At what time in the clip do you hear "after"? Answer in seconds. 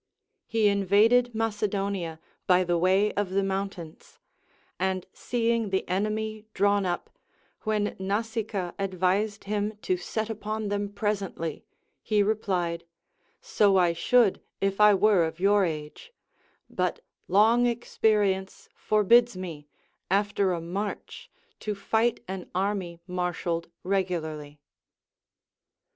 20.09-20.51